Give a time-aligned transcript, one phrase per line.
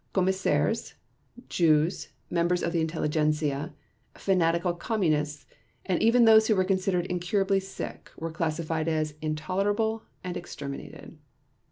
[0.13, 0.95] Commissars,
[1.47, 3.71] Jews, members of the intelligentsia,
[4.15, 5.45] "fanatical Communists"
[5.85, 11.19] and even those who were considered incurably sick were classified as "intolerable", and exterminated.